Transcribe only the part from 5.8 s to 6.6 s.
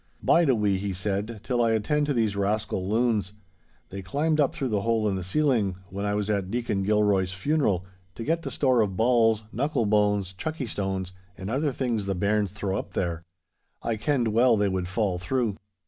when I was at